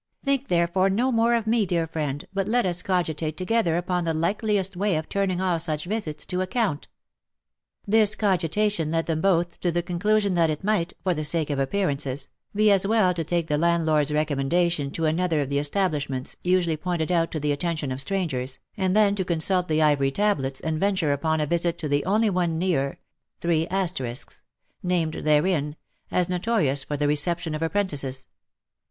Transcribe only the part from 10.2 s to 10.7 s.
that it